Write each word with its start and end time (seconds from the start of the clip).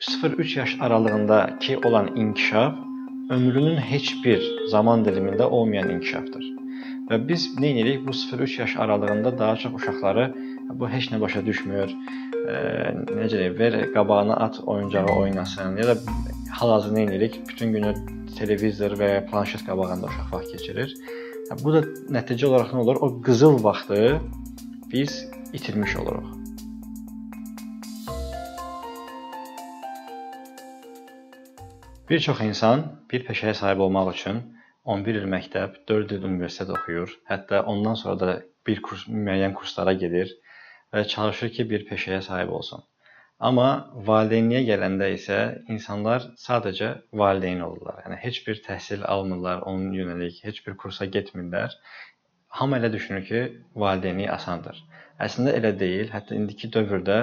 0-3 0.00 0.58
yaş 0.58 0.76
aralığındakı 0.80 1.88
olan 1.88 2.16
inkişaf 2.16 2.74
ömrünün 3.30 3.76
heç 3.76 4.14
bir 4.24 4.42
zaman 4.70 5.02
dilimində 5.04 5.42
olmayan 5.42 5.90
inkişafdır. 5.90 6.44
Və 7.10 7.18
biz 7.28 7.48
nə 7.58 7.72
edirik? 7.72 8.06
Bu 8.06 8.10
0-3 8.10 8.60
yaş 8.60 8.76
aralığında 8.76 9.38
daha 9.38 9.56
çox 9.56 9.74
uşaqları 9.74 10.34
bu 10.70 10.88
heç 10.88 11.10
nə 11.12 11.20
başa 11.20 11.42
düşmür. 11.46 11.90
E, 12.48 12.54
necə 13.10 13.38
deyim, 13.38 13.58
ver 13.58 13.92
qabağına 13.92 14.36
at 14.36 14.60
oyuncağı 14.66 15.06
oynasın 15.06 15.76
ya 15.76 15.86
da 15.90 15.96
hal-hazırda 16.50 17.00
nə 17.00 17.10
edirik? 17.10 17.40
Bütün 17.48 17.72
günü 17.72 17.94
televizor 18.38 18.98
və 19.02 19.12
ya 19.14 19.26
planşet 19.26 19.66
qabağında 19.66 20.06
uşaq 20.06 20.32
vaxt 20.32 20.52
keçirir. 20.52 20.94
Bu 21.64 21.74
da 21.74 21.82
nəticə 22.14 22.46
olaraq 22.46 22.74
nə 22.76 22.84
olur? 22.86 22.96
O 23.00 23.22
qızıl 23.22 23.64
vaxtı 23.64 24.20
biz 24.92 25.24
itirmiş 25.52 25.96
oluruq. 25.96 26.37
Bir 32.10 32.22
çox 32.24 32.38
insan 32.40 32.82
bir 33.12 33.24
peşəyə 33.24 33.52
sahib 33.56 33.82
olmaq 33.84 34.06
üçün 34.14 34.38
11 34.92 35.16
il 35.18 35.26
məktəb, 35.32 35.74
4 35.90 36.14
il 36.16 36.22
universitet 36.28 36.70
oxuyur, 36.76 37.10
hətta 37.32 37.58
ondan 37.72 37.98
sonra 38.02 38.14
da 38.22 38.36
bir 38.68 38.80
kurs 38.86 39.02
müəyyən 39.26 39.52
kurslara 39.58 39.92
gedir 40.02 40.32
və 40.96 41.02
çalışır 41.14 41.52
ki, 41.56 41.66
bir 41.72 41.84
peşəyə 41.90 42.22
sahib 42.30 42.54
olsun. 42.60 42.86
Amma 43.50 43.68
valideynliyə 44.08 44.64
gələndə 44.70 45.10
isə 45.18 45.38
insanlar 45.76 46.24
sadəcə 46.46 46.90
valideyn 47.22 47.60
olurlar. 47.68 48.00
Yəni 48.06 48.16
heç 48.24 48.40
bir 48.46 48.62
təhsil 48.70 49.04
almırlar, 49.16 49.60
onun 49.72 49.92
yönəlik 50.00 50.40
heç 50.48 50.64
bir 50.66 50.80
kursa 50.84 51.12
getmirlər. 51.18 51.76
Hamı 52.60 52.80
elə 52.80 52.92
düşünür 52.96 53.26
ki, 53.32 53.42
valideynlik 53.84 54.32
asandır. 54.38 54.80
Əslində 55.28 55.52
elə 55.60 55.76
deyil. 55.84 56.08
Hətta 56.16 56.40
indiki 56.40 56.72
dövrdə 56.78 57.18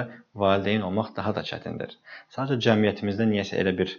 valideyn 0.46 0.86
olmaq 0.90 1.16
daha 1.18 1.34
da 1.40 1.42
çətindir. 1.50 1.98
Sadəcə 2.38 2.68
cəmiyyətimizdə 2.68 3.26
niyəsə 3.34 3.58
elə 3.64 3.74
bir 3.82 3.98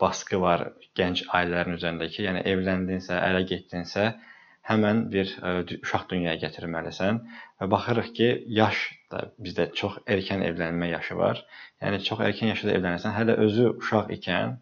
baskı 0.00 0.40
var 0.40 0.66
gənc 0.98 1.24
ailələrin 1.32 1.78
üzərində 1.78 2.08
ki, 2.12 2.26
yəni 2.26 2.42
evləndinsə, 2.52 3.16
ərə 3.16 3.46
getdinsə, 3.48 4.10
həmən 4.68 5.06
bir 5.12 5.30
uşaq 5.82 6.04
dünyaya 6.10 6.38
gətirməlisən 6.42 7.20
və 7.60 7.68
baxırıq 7.72 8.10
ki, 8.18 8.28
yaş 8.58 8.82
da 9.12 9.24
bizdə 9.42 9.70
çox 9.78 9.98
erkən 10.06 10.44
evlənmə 10.46 10.92
yaşı 10.92 11.16
var. 11.18 11.40
Yəni 11.82 12.02
çox 12.08 12.20
erkən 12.28 12.52
yaşda 12.52 12.76
evlənirsən, 12.76 13.16
hələ 13.16 13.38
özü 13.46 13.72
uşaq 13.72 14.12
ikən 14.18 14.58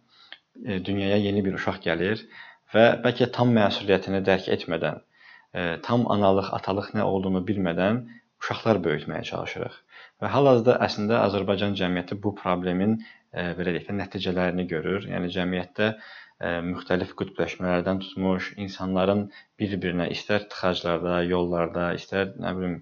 dünyaya 0.86 1.18
yeni 1.26 1.44
bir 1.44 1.58
uşaq 1.58 1.82
gəlir 1.84 2.24
və 2.74 2.86
bəlkə 3.04 3.30
tam 3.34 3.52
məsuliyyətini 3.56 4.22
dərk 4.26 4.48
etmədən, 4.56 5.02
tam 5.86 6.06
analıq, 6.14 6.52
atalıq 6.56 6.92
nə 6.96 7.04
olduğunu 7.10 7.42
bilmədən 7.50 8.04
uşaqlar 8.40 8.80
böyütməyə 8.86 9.26
çalışırıq. 9.32 9.74
Və 10.20 10.30
hal-hazırda 10.34 10.76
əslində 10.84 11.20
Azərbaycan 11.26 11.76
cəmiyyəti 11.78 12.18
bu 12.24 12.34
problemin 12.36 12.98
belə 13.32 13.74
deyək 13.76 13.86
də 13.88 13.96
nəticələrini 14.00 14.66
görür. 14.70 15.06
Yəni 15.08 15.30
cəmiyyətdə 15.36 15.92
müxtəlif 16.40 17.12
qütbləşmələrdən 17.20 18.00
tutmuş 18.04 18.54
insanların 18.64 19.26
bir-birinə 19.60 20.08
istər 20.14 20.46
tıxaclarda, 20.52 21.20
yollarda, 21.28 21.90
istər 21.98 22.32
nə 22.40 22.52
bilim 22.56 22.76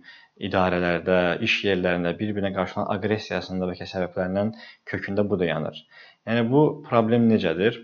idarələrdə, 0.49 1.19
iş 1.47 1.57
yerlərində 1.67 2.15
bir-birinə 2.19 2.53
qarşı 2.55 2.79
olan 2.79 2.93
aqressiyasının 2.95 3.65
da 3.65 3.71
bəlkə 3.73 3.89
səbəblərindən 3.93 4.53
kökündə 4.93 5.27
bu 5.31 5.41
da 5.41 5.51
yanır. 5.51 5.81
Yəni 6.31 6.47
bu 6.53 6.63
problem 6.87 7.27
necədir? 7.33 7.81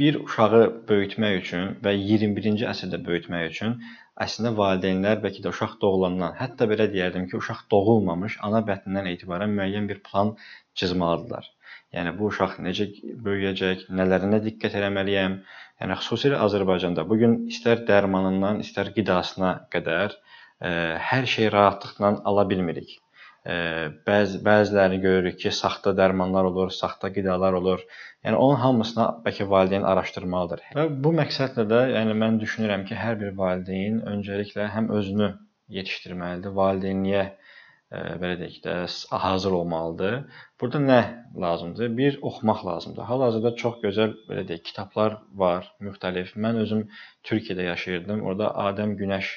Bir 0.00 0.16
uşağı 0.22 0.62
böyütmək 0.88 1.38
üçün 1.42 1.74
və 1.84 1.92
21-ci 1.98 2.64
əsrdə 2.70 3.02
böyütmək 3.04 3.50
üçün 3.50 3.76
əslində 4.24 4.52
valideynlər 4.58 5.20
bəlkə 5.24 5.42
də 5.44 5.50
uşaq 5.54 5.78
doğulandan, 5.82 6.36
hətta 6.40 6.68
belə 6.70 6.86
deyərdim 6.94 7.26
ki, 7.30 7.38
uşaq 7.40 7.64
doğulmamış 7.74 8.38
ana 8.48 8.60
bətnindən 8.68 9.08
etibarən 9.14 9.54
müəyyən 9.58 9.88
bir 9.90 10.02
plan 10.08 10.34
cızmalıdırlar. 10.82 11.48
Yəni 11.96 12.12
bu 12.18 12.28
uşaq 12.32 12.58
necə 12.66 12.88
böyüyəcək, 13.26 13.86
nələrinə 14.00 14.40
diqqət 14.46 14.76
etməliyəm? 14.80 15.38
Yəni 15.82 15.98
xüsusilə 16.00 16.40
Azərbaycanda 16.46 17.04
bu 17.08 17.18
gün 17.22 17.38
istər 17.52 17.84
dərmanından, 17.88 18.60
istər 18.66 18.92
qidasına 18.96 19.52
qədər 19.74 20.16
ə, 20.16 20.20
e, 20.68 20.74
hər 21.10 21.28
şey 21.36 21.50
rahatlıqla 21.56 22.14
ala 22.32 22.48
bilmirik. 22.52 23.01
Bəzi 23.44 24.38
bəzilərini 24.46 25.00
görürük 25.02 25.38
ki, 25.44 25.50
saxta 25.58 25.92
dərmanlar 25.98 26.46
olur, 26.50 26.68
saxta 26.74 27.08
qidalar 27.14 27.56
olur. 27.58 27.80
Yəni 28.26 28.38
onun 28.38 28.60
hamısına 28.64 29.06
bəlkə 29.24 29.48
valideyn 29.50 29.86
araşdırmalıdır. 29.92 30.62
Və 30.78 30.84
bu 31.06 31.10
məqsədlə 31.18 31.64
də, 31.72 31.80
yəni 31.96 32.14
mən 32.22 32.38
düşünürəm 32.42 32.84
ki, 32.86 32.94
hər 32.94 33.18
bir 33.24 33.34
valideyn 33.40 33.98
öncəliklə 34.14 34.68
həm 34.76 34.92
özünü 34.98 35.32
yetişdirməlidir, 35.78 36.54
valideynliyə 36.60 37.24
e, 37.26 38.04
belə 38.22 38.38
deyək 38.44 38.62
də 38.68 38.78
hazır 39.26 39.58
olmalıdır. 39.58 40.18
Burada 40.60 40.84
nə 40.86 41.02
lazımdır? 41.46 41.96
Bir 41.98 42.18
oxumaq 42.22 42.66
lazımdır. 42.70 43.08
Hal-hazırda 43.10 43.56
çox 43.64 43.80
gözəl 43.82 44.14
belə 44.30 44.46
deyək 44.52 44.68
kitablar 44.70 45.18
var, 45.44 45.66
müxtəlif. 45.82 46.36
Mən 46.46 46.62
özüm 46.62 46.86
Türkiyədə 47.26 47.72
yaşayırdım. 47.72 48.22
Orada 48.22 48.54
Adəm 48.70 48.94
Günəş 49.02 49.34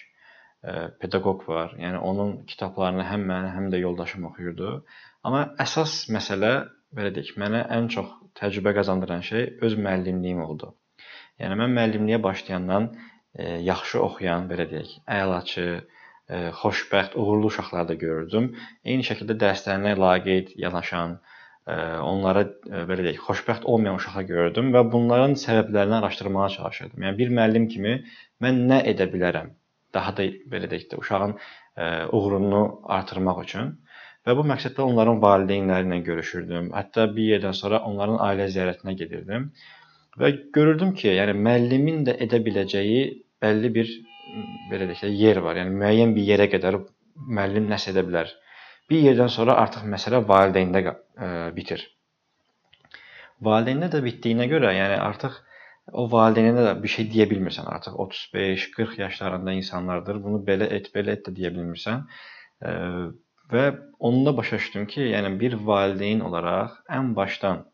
pedaqoq 1.02 1.48
var. 1.48 1.76
Yəni 1.80 2.00
onun 2.10 2.38
kitablarını 2.50 3.06
həm 3.06 3.26
mən, 3.32 3.50
həm 3.56 3.68
də 3.74 3.82
yoldaşım 3.84 4.30
oxuyurdu. 4.32 4.72
Amma 5.26 5.42
əsas 5.62 6.06
məsələ 6.14 6.54
belə 6.96 7.12
deyək, 7.16 7.36
mənə 7.42 7.66
ən 7.76 7.90
çox 7.94 8.10
təcrübə 8.40 8.74
qazandıran 8.78 9.24
şey 9.30 9.46
öz 9.66 9.78
müəllimliyim 9.86 10.42
oldu. 10.46 10.72
Yəni 11.42 11.58
mən 11.60 11.74
müəllimliyə 11.78 12.22
başlayandan 12.24 12.90
e, 12.94 13.48
yaxşı 13.70 14.02
oxuyan, 14.08 14.48
belə 14.52 14.68
deyək, 14.72 14.92
əlaçı, 15.20 15.66
e, 16.30 16.42
xoşbəxt, 16.62 17.18
uğurlu 17.20 17.52
uşaqlar 17.52 17.90
da 17.90 17.98
görürdüm. 18.04 18.52
Eyni 18.86 19.08
şəkildə 19.08 19.36
dərslərinə 19.44 19.96
laqeyd 20.04 20.54
yanaşan, 20.64 21.18
e, 21.68 21.76
onlara 22.12 22.46
belə 22.92 23.10
deyək, 23.10 23.20
xoşbəxt 23.28 23.68
olmayan 23.74 24.00
uşaqlar 24.00 24.30
görürdüm 24.32 24.72
və 24.78 24.86
bunların 24.96 25.36
səbəblərini 25.44 26.00
araşdırmağa 26.00 26.50
çalışırdım. 26.58 27.08
Yəni 27.08 27.22
bir 27.22 27.36
müəllim 27.40 27.70
kimi 27.76 28.00
mən 28.46 28.66
nə 28.72 28.82
edə 28.94 29.12
bilərəm? 29.12 29.52
Daha 29.96 30.14
da 30.18 30.28
belə 30.52 30.70
deyək 30.72 30.90
də 30.92 31.00
uşağın 31.02 31.36
e, 31.36 31.88
uğurunu 32.18 32.62
artırmaq 32.98 33.42
üçün 33.46 33.74
və 34.26 34.36
bu 34.38 34.46
məqsədlə 34.52 34.86
onların 34.86 35.22
valideynləri 35.24 35.88
ilə 35.90 36.02
görüşürdüm. 36.10 36.72
Hətta 36.76 37.08
bir 37.16 37.32
yerdən 37.36 37.58
sonra 37.58 37.82
onların 37.90 38.22
ailə 38.28 38.50
ziyarətinə 38.56 38.96
gedirdim 39.02 39.52
və 40.20 40.32
görürdüm 40.56 40.94
ki, 41.00 41.12
yəni 41.20 41.36
müəllimin 41.48 42.04
də 42.08 42.18
edə 42.26 42.42
biləcəyi 42.46 43.02
bəlli 43.44 43.72
bir 43.78 43.92
belə 44.72 44.90
deyək 44.90 45.04
də 45.06 45.12
yer 45.20 45.42
var. 45.46 45.60
Yəni 45.62 45.76
müəyyən 45.82 46.16
bir 46.16 46.30
yerə 46.32 46.50
qədər 46.52 46.80
müəllim 47.40 47.70
nəsə 47.72 47.92
edə 47.94 48.06
bilər. 48.08 48.32
Bir 48.90 49.02
yerdən 49.02 49.32
sonra 49.34 49.58
artıq 49.62 49.86
məsələ 49.90 50.22
valideyndə 50.30 50.82
e, 50.86 51.30
bitir. 51.56 51.86
Valideyndə 53.46 53.92
də 53.94 54.02
bitdiyinə 54.06 54.48
görə, 54.52 54.72
yəni 54.78 54.98
artıq 55.02 55.38
o 56.02 56.06
valideynə 56.12 56.64
də 56.68 56.74
bir 56.84 56.92
şey 56.96 57.08
deyə 57.14 57.28
bilmirsən 57.32 57.68
artıq 57.72 57.96
35-40 58.06 59.00
yaşlarında 59.02 59.54
insanlardır. 59.62 60.24
Bunu 60.24 60.42
belə 60.50 60.68
et, 60.78 60.90
belə 60.96 61.16
et 61.18 61.24
də 61.28 61.36
deyə 61.38 61.54
bilmirsən. 61.56 62.04
Və 63.54 63.64
onunla 64.00 64.36
başa 64.38 64.60
düşdüm 64.60 64.88
ki, 64.92 65.02
yəni 65.14 65.36
bir 65.40 65.56
valideyn 65.70 66.24
olaraq 66.28 66.80
ən 67.00 67.14
başdan 67.18 67.66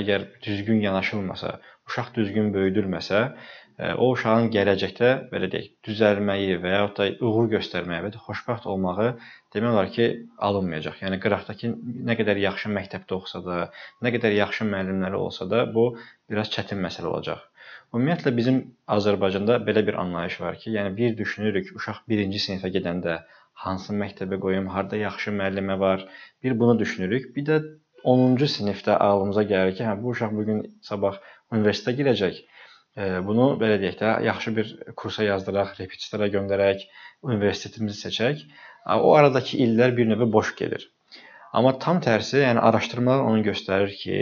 əgər 0.00 0.24
düzgün 0.44 0.80
yanaşılmasa, 0.82 1.58
uşaq 1.88 2.14
düzgün 2.16 2.48
böyüdülməsə, 2.54 3.20
o 4.02 4.08
uşağın 4.12 4.50
gələcəkdə 4.54 5.10
belə 5.32 5.48
deyək, 5.52 5.68
düzəlməyi 5.86 6.58
və 6.62 6.72
ya 6.74 6.82
da 6.96 7.06
uğur 7.28 7.48
göstərməyi 7.54 8.04
və 8.04 8.10
ya 8.12 8.22
xoşbəxt 8.26 8.68
olmağı 8.72 9.08
demək 9.54 9.70
olar 9.70 9.92
ki, 9.96 10.08
alınmayacaq. 10.48 11.00
Yəni 11.04 11.20
qıraqdakı 11.24 11.72
nə 12.08 12.16
qədər 12.20 12.40
yaxşı 12.44 12.72
məktəbdə 12.76 13.16
oxusa 13.18 13.42
da, 13.46 13.62
nə 14.04 14.12
qədər 14.16 14.36
yaxşı 14.38 14.68
müəllimləri 14.68 15.18
olsa 15.18 15.48
da, 15.50 15.64
bu 15.74 15.86
biraz 16.30 16.52
çətin 16.52 16.82
məsələ 16.84 17.10
olacaq. 17.12 17.48
Ümumiyyətlə 17.92 18.30
bizim 18.36 18.58
Azərbaycanda 18.94 19.58
belə 19.66 19.82
bir 19.86 19.96
anlayış 20.00 20.38
var 20.40 20.54
ki, 20.60 20.70
yəni 20.76 20.94
bir 20.98 21.16
düşünürük 21.16 21.66
uşaq 21.76 21.98
1-ci 22.12 22.38
sinifə 22.44 22.70
gedəndə 22.76 23.16
hansı 23.64 23.96
məktəbə 24.02 24.38
qoyum, 24.44 24.70
harda 24.74 24.96
yaxşı 24.96 25.34
müəllimə 25.40 25.76
var, 25.82 26.06
bir 26.42 26.54
bunu 26.62 26.78
düşünürük. 26.82 27.26
Bir 27.36 27.44
də 27.50 27.58
10-cu 28.12 28.48
sinifdə 28.54 28.96
ağlımıza 29.08 29.44
gəlir 29.50 29.76
ki, 29.76 29.84
hə 29.88 29.98
bu 30.00 30.14
uşaq 30.14 30.32
bu 30.38 30.46
gün 30.46 30.62
sabah 30.88 31.18
universitetə 31.52 31.94
girəcək. 31.98 32.40
Bunu 33.28 33.50
belə 33.60 33.76
deyək 33.84 34.00
də, 34.00 34.14
yaxşı 34.28 34.54
bir 34.56 34.72
kursa 35.02 35.28
yazdıraq, 35.28 35.76
repetitora 35.82 36.30
göndərək, 36.32 36.86
universitetimizi 37.28 38.06
seçək. 38.06 38.46
O 38.96 39.12
aradakı 39.18 39.60
illər 39.66 39.92
bir 40.00 40.08
növ 40.14 40.24
boş 40.32 40.56
gedir. 40.56 40.88
Amma 41.52 41.76
tam 41.84 42.00
tərsi, 42.00 42.40
yəni 42.40 42.64
araşdırmalar 42.70 43.28
onu 43.28 43.44
göstərir 43.50 43.92
ki, 44.00 44.18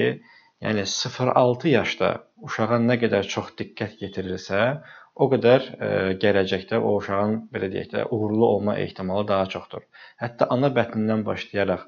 Yəni 0.60 0.82
0-6 0.84 1.68
yaşda 1.68 2.08
uşağa 2.46 2.78
nə 2.86 2.96
qədər 3.02 3.28
çox 3.34 3.52
diqqət 3.60 4.02
yetirilsə, 4.04 4.60
o 5.20 5.26
qədər 5.32 5.66
ə, 5.66 5.86
e, 5.86 6.12
gələcəkdə 6.22 6.78
o 6.78 6.94
uşağın 6.98 7.36
belə 7.54 7.70
deyək 7.72 7.90
də 7.94 8.04
uğurlu 8.14 8.46
olma 8.46 8.76
ehtimalı 8.84 9.26
daha 9.28 9.48
çoxdur. 9.54 9.86
Hətta 10.22 10.48
ana 10.54 10.70
bətnindən 10.76 11.24
başlayaraq 11.26 11.86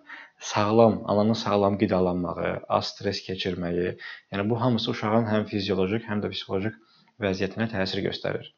sağlam, 0.52 0.99
ananın 1.10 1.38
sağlam 1.44 1.78
qidalanmağı, 1.82 2.54
az 2.78 2.93
stress 2.93 3.22
keçirməyi, 3.28 3.94
yəni 4.32 4.49
bu 4.50 4.60
hamısı 4.60 4.90
uşağın 4.94 5.28
həm 5.31 5.46
fizioloji, 5.52 6.02
həm 6.08 6.25
də 6.25 6.32
psixoloji 6.34 6.75
vəziyyətinə 7.22 7.70
təsir 7.72 8.02
göstərir. 8.08 8.50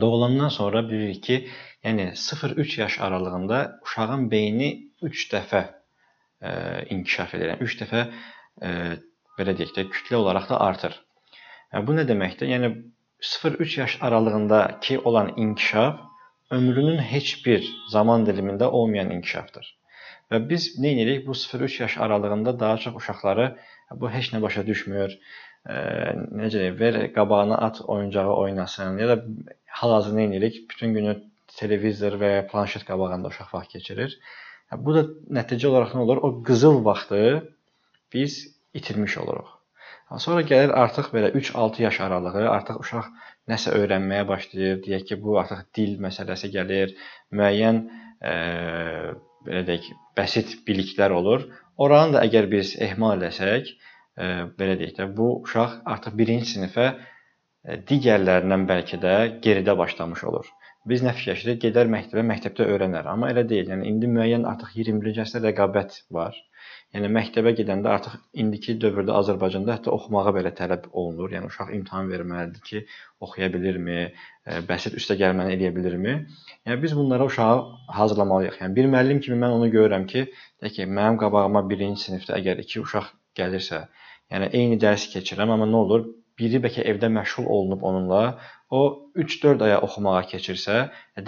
Doğulandan 0.00 0.48
sonra 0.48 0.82
bilirik 0.88 1.22
ki, 1.24 1.38
yəni 1.84 2.10
0-3 2.16 2.80
yaş 2.80 3.00
aralığında 3.00 3.62
uşağın 3.84 4.30
beyni 4.30 4.68
3 5.02 5.24
dəfə 5.32 5.62
inkişaf 6.90 7.34
edir. 7.34 7.52
Yəni 7.52 7.68
3 7.68 7.80
dəfə 7.82 8.04
belə 9.38 9.56
deyək 9.58 9.74
də 9.76 9.86
kütlə 9.94 10.20
olaraq 10.22 10.48
da 10.50 10.60
artır. 10.60 10.96
Yəni 11.72 11.88
bu 11.88 11.96
nə 11.98 12.06
deməkdir? 12.08 12.50
Yəni 12.52 12.72
0-3 13.22 13.78
yaş 13.80 13.98
aralığındakı 14.00 15.00
olan 15.08 15.32
inkişaf 15.36 16.00
ömrünün 16.50 16.98
heç 16.98 17.46
bir 17.46 17.68
zaman 17.90 18.26
dilimində 18.26 18.64
olmayan 18.64 19.10
inkişafdır. 19.10 19.68
Və 20.30 20.40
biz 20.48 20.68
nə 20.80 20.92
edirik? 20.94 21.26
Bu 21.26 21.36
0-3 21.38 21.82
yaş 21.82 21.98
aralığında 21.98 22.60
daha 22.60 22.76
çox 22.78 22.96
uşaqları 23.00 23.46
bu 24.00 24.10
heç 24.10 24.32
nə 24.34 24.42
başa 24.42 24.66
düşmür. 24.66 25.18
E, 25.66 25.74
necə 26.42 26.58
deyim, 26.58 26.78
ver 26.80 27.12
qabağına 27.14 27.58
at 27.66 27.80
oyuncağı 27.80 28.36
oynasın 28.36 28.98
ya 28.98 29.08
da 29.08 29.16
hal-hazırda 29.66 30.20
nə 30.20 30.28
edirik? 30.30 30.70
Bütün 30.70 30.94
günü 30.94 31.16
televizor 31.56 32.18
və 32.22 32.32
ya 32.36 32.46
planşet 32.46 32.84
qabağında 32.88 33.28
uşaq 33.28 33.52
vaxt 33.52 33.76
keçirir. 33.76 34.18
Bu 34.86 34.94
da 34.96 35.04
nəticə 35.38 35.68
olaraq 35.68 35.94
nə 35.96 36.04
olur? 36.06 36.22
O 36.26 36.42
qızıl 36.42 36.84
vaxtı 36.84 37.22
biz 38.12 38.40
itirmiş 38.74 39.18
oluruq. 39.18 39.50
Sonra 40.20 40.42
gəlir 40.44 40.72
artıq 40.76 41.08
belə 41.14 41.30
3-6 41.38 41.82
yaş 41.82 42.00
aralığı, 42.06 42.44
artıq 42.50 42.80
uşaq 42.82 43.06
nəsə 43.48 43.72
öyrənməyə 43.78 44.26
başlayır. 44.28 44.80
Deyək 44.84 45.06
ki, 45.08 45.18
bu 45.24 45.38
artıq 45.40 45.62
dil 45.76 45.94
məsələsi 46.04 46.50
gəlir, 46.52 46.92
müəyyən 47.32 47.78
e, 48.20 48.34
belə 49.46 49.62
deyək, 49.68 49.88
bəsit 50.18 50.58
biliklər 50.68 51.14
olur. 51.16 51.46
Oranı 51.80 52.18
da 52.18 52.26
əgər 52.28 52.50
biz 52.52 52.74
ehmal 52.88 53.24
etsək, 53.28 53.72
e, 53.72 54.28
belə 54.58 54.76
deyək 54.82 54.98
də, 55.00 55.08
bu 55.16 55.30
uşaq 55.46 55.80
artıq 55.94 56.18
1-ci 56.20 56.50
sinifə 56.54 56.88
e, 56.92 57.78
digərlərindən 57.88 58.68
bəlkə 58.68 59.00
də 59.06 59.16
geridə 59.46 59.78
başlamış 59.78 60.24
olur. 60.28 60.52
Biz 60.90 61.02
nə 61.06 61.12
fikirləşirik? 61.14 61.58
Gedər 61.62 61.90
məktəbə, 61.90 62.22
məktəbdə 62.26 62.64
öyrənər. 62.74 63.06
Amma 63.10 63.28
elə 63.30 63.44
deyil. 63.50 63.68
Yəni 63.70 63.84
indi 63.86 64.08
müəyyən 64.10 64.46
artıq 64.50 64.72
21-ci 64.80 65.20
əsrdə 65.22 65.52
rəqabət 65.52 65.98
var. 66.16 66.38
Yəni 66.96 67.10
məktəbə 67.16 67.52
gedəndə 67.60 67.92
artıq 67.92 68.16
indiki 68.42 68.74
dövrdə 68.82 69.14
Azərbaycanda 69.20 69.76
hətta 69.76 69.92
oxumağa 69.94 70.32
belə 70.36 70.50
tələb 70.58 70.88
olunur. 70.90 71.30
Yəni 71.36 71.50
uşaq 71.52 71.70
imtahan 71.76 72.10
verməlidir 72.10 72.64
ki, 72.66 72.82
oxuya 73.26 73.48
bilirmi, 73.54 73.98
e, 74.10 74.58
bəsit 74.70 74.98
üstə 74.98 75.16
gəlməni 75.22 75.54
eləyə 75.54 75.70
bilirmi? 75.76 76.16
Yəni 76.66 76.82
biz 76.82 76.96
bunlara 76.98 77.30
uşağı 77.30 77.62
hazırlamalıyıq. 78.00 78.58
Yəni 78.64 78.78
bir 78.80 78.90
müəllim 78.96 79.22
kimi 79.26 79.38
mən 79.44 79.54
onu 79.60 79.70
görürəm 79.76 80.08
ki, 80.14 80.24
deyək 80.62 80.80
ki, 80.80 80.88
mənim 80.98 81.20
qabağıma 81.22 81.62
1-ci 81.70 82.08
sinifdə 82.08 82.40
əgər 82.40 82.66
2 82.66 82.82
uşaq 82.82 83.14
gəlirsə, 83.38 83.84
yəni 84.34 84.50
eyni 84.58 84.82
dərsi 84.82 85.14
keçirəm, 85.14 85.54
amma 85.54 85.70
nə 85.70 85.84
olur? 85.86 86.10
Biri 86.38 86.60
bəlkə 86.64 86.84
evdə 86.92 87.10
məşğul 87.12 87.46
olunub 87.54 87.82
onunla, 87.88 88.22
o 88.72 88.80
3-4 89.20 89.64
aya 89.66 89.80
oxumağa 89.84 90.22
keçirsə, 90.30 90.78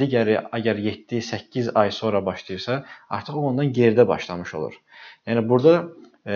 digəri 0.01 0.39
əgər 0.59 0.81
7-8 0.87 1.71
ay 1.81 1.93
sonra 1.93 2.23
başlayırsa, 2.27 2.79
artıq 3.19 3.37
o 3.37 3.45
ondan 3.51 3.73
geridə 3.79 4.07
başlamış 4.09 4.55
olur. 4.61 4.79
Yəni 5.29 5.45
burada 5.49 5.75
e, 6.25 6.35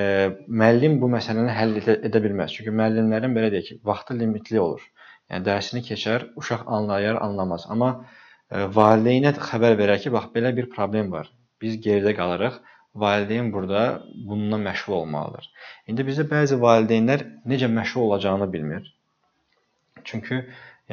müəllim 0.63 0.99
bu 1.03 1.09
məsələni 1.15 1.55
həll 1.57 1.77
edə, 1.81 1.97
edə 2.11 2.23
bilməz. 2.25 2.55
Çünki 2.59 2.75
müəllimlərin 2.81 3.37
belə 3.37 3.51
deyək 3.55 3.69
ki, 3.71 3.79
vaxtı 3.91 4.19
limitli 4.21 4.61
olur. 4.61 4.85
Yəni 5.33 5.49
dərsini 5.49 5.85
keçər, 5.89 6.29
uşaq 6.41 6.69
anlayar, 6.79 7.21
anlamaz. 7.25 7.67
Amma 7.73 7.91
e, 7.97 8.67
valideynə 8.79 9.33
xəbər 9.51 9.79
verər 9.81 10.03
ki, 10.05 10.13
bax 10.15 10.29
belə 10.37 10.53
bir 10.57 10.69
problem 10.75 11.13
var. 11.17 11.33
Biz 11.63 11.81
geridə 11.85 12.15
qalırıq 12.21 12.61
Valideyn 12.98 13.54
burada 13.54 14.04
bununla 14.16 14.58
məşğul 14.70 14.94
olmalıdır. 14.94 15.48
İndi 15.90 16.04
bizdə 16.10 16.28
bəzi 16.30 16.60
valideynlər 16.62 17.24
necə 17.50 17.70
məşğul 17.78 18.06
olacağını 18.10 18.48
bilmir. 18.54 18.92
Çünki 20.04 20.44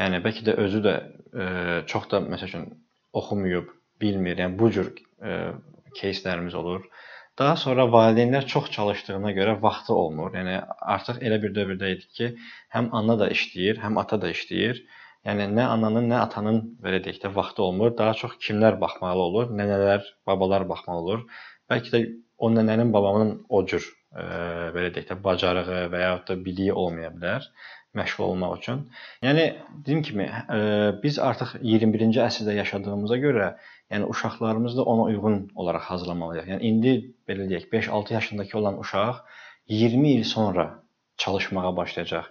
yəni 0.01 0.23
bəlkə 0.25 0.47
də 0.47 0.55
özü 0.65 0.81
də 0.87 0.95
e, 1.43 1.45
çox 1.93 2.09
da 2.11 2.23
məsəl 2.25 2.49
üçün 2.49 2.65
oxumayıb, 3.13 3.69
bilmir. 4.01 4.39
Yəni 4.39 4.59
bu 4.59 4.71
cür 4.77 4.93
e, 5.23 5.37
кейslərimiz 6.01 6.57
olur. 6.57 6.89
Daha 7.39 7.57
sonra 7.57 7.85
valideynlər 7.93 8.47
çox 8.47 8.71
çalışdığına 8.71 9.33
görə 9.37 9.59
vaxtı 9.63 9.95
olmur. 9.95 10.33
Yəni 10.37 10.57
artıq 10.95 11.21
elə 11.27 11.39
bir 11.43 11.55
dövrdə 11.57 11.93
idik 11.97 12.11
ki, 12.17 12.33
həm 12.75 12.91
ana 12.97 13.19
da 13.21 13.31
işləyir, 13.37 13.81
həm 13.85 14.01
ata 14.01 14.21
da 14.25 14.33
işləyir. 14.33 14.83
Yəni 15.29 15.47
nə 15.53 15.69
ananın, 15.75 16.09
nə 16.13 16.19
atanın 16.25 16.61
belə 16.85 17.01
deyək 17.05 17.21
də 17.25 17.35
vaxtı 17.37 17.63
olmur. 17.63 17.93
Daha 17.97 18.17
çox 18.23 18.37
kimlər 18.47 18.81
baxmalı 18.81 19.25
olur? 19.29 19.51
Nənələr, 19.61 20.05
babalar 20.27 20.69
baxmalı 20.69 21.01
olur. 21.07 21.25
Bəlkə 21.72 21.94
də 21.94 22.04
o 22.38 22.52
nənənin, 22.52 22.92
babamın 22.94 23.38
o 23.50 23.64
cür 23.66 23.86
e, 23.86 24.26
belə 24.76 24.92
deyək 24.96 25.10
də 25.12 25.22
bacarığı 25.24 25.86
və 25.94 26.04
ya 26.04 26.18
da 26.28 26.38
biliyi 26.46 26.74
olmaya 26.74 27.14
bilər 27.16 27.48
məşğul 27.96 28.26
olmaq 28.26 28.58
üçün. 28.60 28.82
Yəni 29.24 29.46
dediyim 29.80 30.02
kimi, 30.04 30.26
e, 30.28 30.60
biz 31.04 31.20
artıq 31.20 31.56
21-ci 31.64 32.20
əsrdə 32.26 32.58
yaşadığımıza 32.60 33.18
görə 33.24 33.54
Yəni 33.92 34.06
uşaqlarımızı 34.06 34.78
da 34.78 34.84
ona 34.84 35.02
uyğun 35.02 35.52
olaraq 35.56 35.84
hazırlamalıyıq. 35.90 36.48
Yəni 36.52 36.62
indi 36.70 36.94
belə 37.30 37.46
deyək, 37.50 37.68
5-6 37.74 38.14
yaşındakı 38.14 38.58
olan 38.58 38.80
uşaq 38.80 39.16
20 39.68 40.12
il 40.12 40.24
sonra 40.24 40.66
çalışmağa 41.18 41.76
başlayacaq 41.78 42.26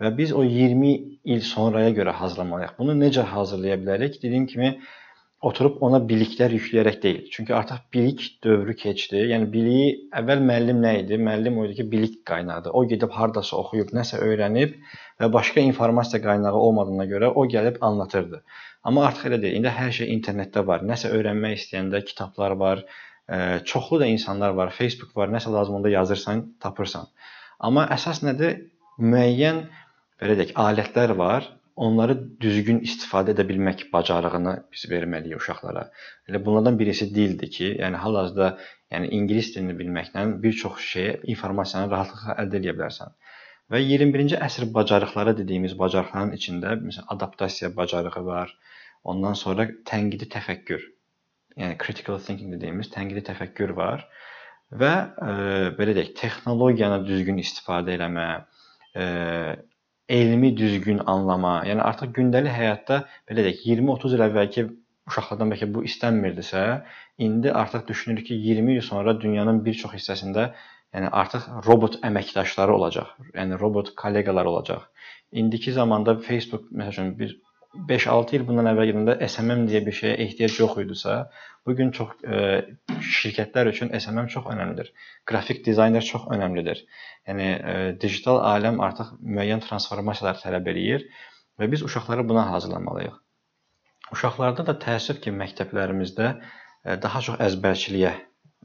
və 0.00 0.10
biz 0.18 0.32
o 0.32 0.44
20 0.44 0.92
il 1.34 1.40
sonraya 1.40 1.90
görə 1.90 2.12
hazırlamalıyıq. 2.20 2.74
Bunu 2.78 2.96
necə 3.04 3.22
hazırlaya 3.22 3.78
bilərik? 3.80 4.22
Dediyim 4.22 4.46
kimi 4.46 4.80
oturub 5.46 5.76
ona 5.86 6.00
biliklər 6.02 6.50
yükləyərək 6.56 6.96
deyil. 7.02 7.26
Çünki 7.30 7.54
artıq 7.54 7.84
bilik 7.94 8.22
dövrü 8.44 8.74
keçdi. 8.76 9.20
Yəni 9.32 9.46
biliyi 9.52 9.90
əvvəl 10.20 10.40
müəllim 10.48 10.80
nə 10.82 10.94
idi? 11.04 11.18
Müəllim 11.22 11.60
o 11.60 11.66
idi 11.68 11.76
ki, 11.78 11.86
bilik 11.92 12.16
qaynağıdır. 12.26 12.74
O 12.74 12.82
gedib 12.90 13.14
hardasa 13.14 13.56
oxuyub, 13.60 13.92
nəsə 13.94 14.18
öyrənib 14.26 14.74
və 15.22 15.28
başqa 15.32 15.62
informasiya 15.62 16.20
qaynağı 16.24 16.62
olmadığına 16.68 17.06
görə 17.12 17.30
o 17.30 17.46
gəlib 17.54 17.78
anlatırdı. 17.86 18.42
Amma 18.82 19.06
artıq 19.06 19.28
elə 19.30 19.40
deyil. 19.42 19.60
İndi 19.60 19.74
hər 19.78 19.92
şey 20.00 20.10
internetdə 20.16 20.64
var. 20.66 20.82
Nəsə 20.90 21.12
öyrənmək 21.14 21.54
istəyəndə 21.60 22.02
kitablar 22.10 22.56
var. 22.58 22.82
Çoxlu 23.70 24.00
da 24.02 24.10
insanlar 24.10 24.56
var. 24.58 24.74
Facebook 24.74 25.14
var. 25.16 25.30
Nəsə 25.30 25.52
lazım 25.54 25.78
onda 25.78 25.92
yazırsan, 25.94 26.48
tapırsan. 26.60 27.06
Amma 27.60 27.86
əsas 27.94 28.24
nədir? 28.26 28.64
Müəyyən 28.98 29.68
belə 30.18 30.34
deyək, 30.40 30.56
alətlər 30.58 31.14
var. 31.18 31.46
Onları 31.86 32.14
düzgün 32.42 32.80
istifadə 32.86 33.34
edə 33.36 33.44
bilmək 33.48 33.84
bacarığını 33.92 34.54
biz 34.74 34.84
verməliyik 34.90 35.38
uşaqlara. 35.38 35.84
Elə 36.30 36.40
bunlardan 36.46 36.78
birisi 36.80 37.06
dildir 37.14 37.50
ki, 37.56 37.68
yəni 37.82 38.00
hal-hazırda 38.04 38.48
yəni 38.94 39.10
ingilis 39.18 39.52
dilini 39.54 39.76
bilməklə 39.78 40.24
bir 40.42 40.56
çox 40.62 40.80
şeyə 40.92 41.12
informasiyanı 41.34 41.92
rahatlıqla 41.92 42.36
əldə 42.42 42.60
edə 42.62 42.74
bilərsən. 42.80 43.14
Və 43.72 43.82
21-ci 43.84 44.40
əsr 44.48 44.66
bacarıqları 44.74 45.36
dediyimiz 45.42 45.76
bacarıqların 45.78 46.34
içində 46.38 46.74
məsələn 46.82 47.10
adaptasiya 47.14 47.70
bacarığı 47.76 48.24
var. 48.26 48.54
Ondan 49.04 49.38
sonra 49.38 49.68
tənqidi 49.90 50.28
təfəkkür. 50.34 50.82
Yəni 51.62 51.78
critical 51.82 52.18
thinking 52.26 52.54
dediyimiz 52.56 52.90
tənqidi 52.94 53.22
təfəkkür 53.28 53.74
var 53.76 54.06
və 54.82 54.92
e, 55.30 55.32
belə 55.78 55.94
deyək, 55.96 56.14
texnologiyanı 56.18 57.04
düzgün 57.06 57.38
istifadə 57.42 57.94
eləmə, 57.96 58.26
e, 58.96 59.04
elmi 60.08 60.56
düzgün 60.56 61.02
anlama. 61.06 61.54
Yəni 61.68 61.84
artıq 61.84 62.14
gündəlik 62.18 62.54
həyatda 62.54 63.02
belə 63.28 63.44
deyək, 63.46 63.64
20-30 63.74 64.16
il 64.16 64.24
əvvəlki 64.28 64.66
uşaqlardan 65.08 65.52
bəlkə 65.52 65.68
bu 65.74 65.84
istənmirdisə, 65.88 66.64
indi 67.26 67.52
artıq 67.62 67.86
düşünür 67.88 68.24
ki, 68.24 68.34
20 68.48 68.74
il 68.76 68.82
sonra 68.88 69.20
dünyanın 69.20 69.64
bir 69.64 69.74
çox 69.82 69.94
hissəsində 69.98 70.50
Yəni 70.96 71.10
artıq 71.20 71.44
robot 71.66 71.98
əməkdaşları 72.08 72.72
olacaq. 72.72 73.08
Yəni 73.36 73.58
robot 73.60 73.90
kolleqalar 74.02 74.48
olacaq. 74.52 74.86
İndiki 75.42 75.72
zamanda 75.76 76.14
Facebook 76.28 76.70
məsəl 76.72 76.94
üçün 76.94 77.10
bir 77.18 77.34
5-6 77.76 78.38
il 78.38 78.44
bundan 78.48 78.70
əvvəl 78.70 78.90
gedəndə 78.90 79.14
SMM 79.28 79.66
deyə 79.68 79.82
bir 79.84 79.96
şeyə 79.96 80.14
ehtiyac 80.24 80.54
yox 80.60 80.78
idisə, 80.82 81.16
bu 81.66 81.74
gün 81.76 81.90
çox 81.96 82.14
e, 82.24 82.38
şirkətlər 83.04 83.68
üçün 83.72 83.92
SMM 83.98 84.30
çox 84.32 84.48
əhəmilidir. 84.48 84.88
Qrafik 85.28 85.60
dizayner 85.66 86.04
çox 86.04 86.24
əhəmilidir. 86.32 86.80
Yəni 87.28 87.48
e, 87.48 87.74
digital 88.00 88.40
aləm 88.54 88.80
artıq 88.84 89.12
müəyyən 89.20 89.60
transformasiyalar 89.66 90.40
tələb 90.40 90.70
eləyir 90.72 91.04
və 91.60 91.68
biz 91.72 91.84
uşaqları 91.84 92.24
buna 92.28 92.46
hazırlamalıyıq. 92.54 93.20
Uşaqlarda 94.16 94.64
da 94.70 94.78
təəssüf 94.86 95.20
ki, 95.20 95.34
məktəblərimizdə 95.42 96.32
e, 96.32 96.96
daha 97.04 97.20
çox 97.28 97.36
əzbərçiliyə 97.50 98.14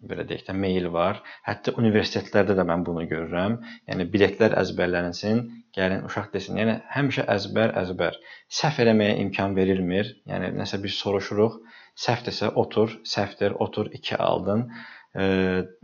belə 0.10 0.26
deyək 0.30 0.46
də 0.48 0.56
meyl 0.58 0.90
var. 0.94 1.22
Hətta 1.48 1.74
universitetlərdə 1.80 2.56
də 2.58 2.66
mən 2.70 2.86
bunu 2.88 3.06
görürəm. 3.10 3.60
Yəni 3.90 4.08
biletlər 4.14 4.56
əzbərlənsin, 4.62 5.44
gəlin 5.78 6.04
uşaq 6.08 6.32
desin. 6.34 6.60
Yəni 6.62 6.80
həmişə 6.96 7.28
əzbər, 7.36 7.76
əzbər. 7.84 8.20
Səhv 8.60 8.84
eləməyə 8.86 9.20
imkan 9.24 9.56
verilmir. 9.60 10.12
Yəni 10.30 10.54
nəsə 10.58 10.82
bir 10.84 10.94
soruşuruq, 10.98 11.60
səhv 12.06 12.28
desə 12.28 12.52
otur, 12.64 12.98
səhvdir, 13.16 13.58
otur 13.68 13.92
2 14.00 14.20
aldın. 14.30 14.68
E, 15.14 15.26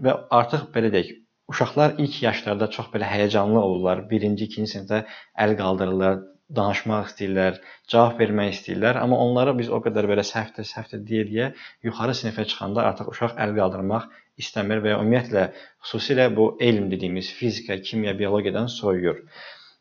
və 0.06 0.16
artıq 0.42 0.70
belə 0.76 0.92
deyək, 0.96 1.14
uşaqlar 1.50 1.96
ilk 2.04 2.22
yaşlarda 2.24 2.70
çox 2.76 2.92
belə 2.94 3.10
həyəcanlı 3.10 3.62
olurlar. 3.62 4.06
1-ci, 4.12 4.50
2-ci 4.50 4.68
sinifdə 4.74 5.04
əl 5.46 5.56
qaldırırlar, 5.60 6.22
danışmaq 6.58 7.12
istəyirlər, 7.12 7.60
cavab 7.92 8.20
vermək 8.22 8.56
istəyirlər, 8.56 8.98
amma 9.04 9.20
onlara 9.22 9.54
biz 9.58 9.70
o 9.70 9.80
qədər 9.86 10.08
belə 10.10 10.26
səhvdir, 10.26 10.66
səhvdir 10.66 11.04
deyə-deyə 11.10 11.50
yuxarı 11.86 12.16
sinifə 12.18 12.46
çıxanda 12.50 12.86
artıq 12.90 13.12
uşaq 13.14 13.38
əl 13.46 13.54
qaldırmaq 13.60 14.10
istəmir 14.42 14.82
və 14.84 14.94
ya 14.94 15.00
ümumiyyətlə 15.04 15.46
xüsusilə 15.86 16.30
bu 16.36 16.52
elm 16.70 16.90
dediyimiz 16.92 17.32
fizika, 17.38 17.78
kimya, 17.90 18.16
biologiyadan 18.20 18.70
soyuyur. 18.76 19.22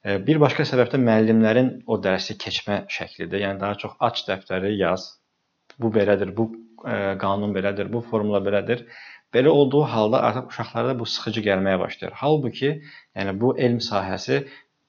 E, 0.05 0.19
bir 0.27 0.41
başqa 0.45 0.67
səbəb 0.69 0.93
də 0.95 1.01
müəllimlərin 1.09 1.71
o 1.87 1.99
dərsi 2.05 2.37
keçmə 2.45 2.83
şəklidir. 2.97 3.45
Yəni 3.47 3.63
daha 3.65 3.79
çox 3.85 3.97
aç 4.11 4.25
dəftəri 4.29 4.75
yaz. 4.77 5.09
Bu 5.81 5.93
belədir, 5.95 6.35
bu 6.37 6.51
e, 6.85 6.97
qanun 7.23 7.55
belədir, 7.57 7.89
bu 7.93 8.05
formula 8.11 8.43
belədir. 8.45 8.85
Belə 9.35 9.53
olduğu 9.53 9.83
halda 9.93 10.23
artıq 10.29 10.53
uşaqlarda 10.53 10.95
bu 11.01 11.07
sıxıcı 11.15 11.43
gəlməyə 11.49 11.81
başlayır. 11.83 12.15
Halbuki, 12.23 12.71
yəni 13.17 13.35
bu 13.41 13.53
elm 13.67 13.81
sahəsi 13.85 14.39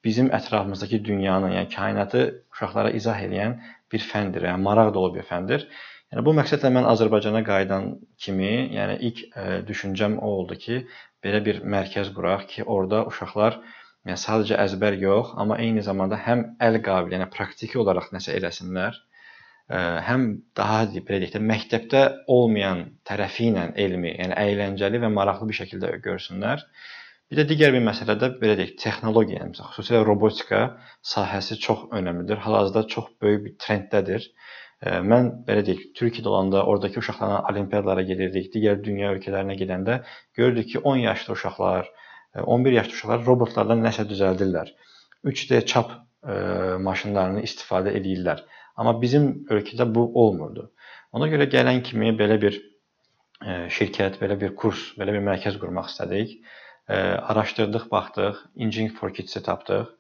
bizim 0.06 0.30
ətrafımızdakı 0.38 1.00
dünyanın, 1.06 1.54
yəni 1.58 1.70
kainatı 1.76 2.22
uşaqlara 2.54 2.92
izah 3.00 3.22
edən 3.28 3.58
bir 3.94 4.06
fəndir, 4.12 4.48
yəni 4.50 4.64
maraq 4.68 4.94
dolu 4.98 5.14
bir 5.18 5.28
fəndir. 5.32 5.66
Yəni 6.14 6.26
bu 6.28 6.36
məqsədlə 6.40 6.72
mən 6.78 6.88
Azərbaycana 6.94 7.44
qayıdan 7.50 7.90
kimi, 8.26 8.54
yəni 8.78 8.96
ilk 9.10 9.20
ə, 9.26 9.44
e, 9.44 9.60
düşüncəm 9.68 10.18
o 10.20 10.32
oldu 10.40 10.58
ki, 10.64 10.80
belə 11.26 11.44
bir 11.46 11.62
mərkəz 11.76 12.14
quraq 12.16 12.48
ki, 12.54 12.66
orada 12.78 13.04
uşaqlar 13.12 13.60
yəni 14.08 14.18
sadəcə 14.24 14.58
əzbər 14.66 14.98
yox, 15.04 15.36
amma 15.44 15.60
eyni 15.66 15.86
zamanda 15.86 16.18
həm 16.28 16.48
əl 16.70 16.82
qabiliyyəti, 16.88 17.20
yəni 17.20 17.30
praktiki 17.36 17.82
olaraq 17.84 18.10
nəsə 18.16 18.38
eləsinlər 18.40 19.04
həm 19.70 20.24
daha 20.58 20.86
belə 20.90 21.20
deyək 21.22 21.36
də 21.36 21.42
məktəbdə 21.46 22.02
olmayan 22.34 22.86
tərəfi 23.06 23.50
ilə 23.52 23.68
elmi, 23.78 24.16
yəni 24.18 24.38
əyləncəli 24.44 25.02
və 25.04 25.12
maraqlı 25.14 25.50
bir 25.50 25.60
şəkildə 25.60 25.92
görsünlər. 26.06 26.64
Bir 27.30 27.38
də 27.38 27.46
digər 27.52 27.74
bir 27.76 27.84
məsələ 27.86 28.16
də 28.22 28.32
belə 28.42 28.56
deyək, 28.58 28.72
texnologiya, 28.82 29.44
yəni 29.44 29.58
xüsusilə 29.60 30.02
robotika 30.06 30.62
sahəsi 31.06 31.60
çox 31.66 31.84
önəmlidir. 32.00 32.42
Hal-hazırda 32.46 32.88
çox 32.94 33.12
böyük 33.22 33.44
bir 33.46 33.54
trenddədir. 33.66 34.26
Mən 35.12 35.30
belə 35.46 35.62
deyək, 35.68 35.84
Türkiyədə 36.00 36.32
olanda 36.32 36.64
oradakı 36.72 37.04
uşaqlarla 37.04 37.44
olimpiadalara 37.52 38.06
gedirdik, 38.10 38.50
digər 38.56 38.80
dünya 38.84 39.12
ölkələrinə 39.14 39.58
gedəndə 39.62 40.00
gördük 40.40 40.72
ki, 40.72 40.80
10 40.94 41.04
yaşlı 41.06 41.34
uşaqlar, 41.34 41.92
11 42.58 42.78
yaşlı 42.80 42.98
uşaqlar 42.98 43.26
robotlardan 43.28 43.84
nəsə 43.86 44.08
düzəldirlər. 44.10 44.72
3D 45.28 45.66
çap 45.70 45.92
maşınlarını 46.88 47.44
istifadə 47.48 47.94
edirlər. 48.00 48.42
Amma 48.76 48.96
bizim 49.02 49.30
ölkədə 49.52 49.86
bu 49.96 50.06
olmurdu. 50.24 50.70
Ona 51.14 51.28
görə 51.32 51.50
gələn 51.52 51.82
kimi 51.84 52.12
belə 52.20 52.40
bir 52.42 52.58
e, 52.58 53.68
şirkət, 53.76 54.20
belə 54.22 54.38
bir 54.40 54.56
kurs, 54.56 54.82
belə 55.00 55.16
bir 55.16 55.24
mərkəz 55.26 55.58
qurmaq 55.62 55.90
istədik. 55.92 56.36
E, 56.90 56.98
araşdırdıq, 57.32 57.86
baxdıq, 57.92 58.40
Engineering 58.58 58.96
for 58.98 59.14
Kids-i 59.14 59.42
tapdıq 59.46 59.92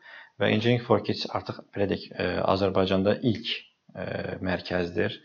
və 0.41 0.50
Engineering 0.50 0.86
for 0.86 1.03
Kids 1.05 1.27
artıq 1.29 1.62
belə 1.75 1.89
deyək, 1.91 2.08
e, 2.17 2.29
Azərbaycanda 2.55 3.19
ilk 3.31 3.58
mərkəzdir. 4.46 5.15